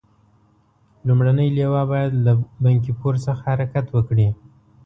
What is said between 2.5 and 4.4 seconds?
بنکي پور څخه حرکت وکړي.